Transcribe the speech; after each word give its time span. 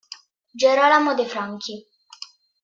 Gerolamo 0.59 1.13
De 1.13 1.27
Franchi 1.27 1.85